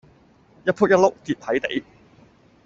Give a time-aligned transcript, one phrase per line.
[0.65, 1.83] 一僕一碌跌係地